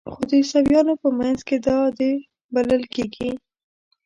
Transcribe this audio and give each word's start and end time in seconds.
خو 0.15 0.21
د 0.29 0.31
عیسویانو 0.41 0.93
په 1.03 1.07
منځ 1.19 1.39
کې 1.47 1.57
دا 1.67 1.77
د 1.97 1.99
بلل 2.53 2.83
کیږي. 2.93 3.31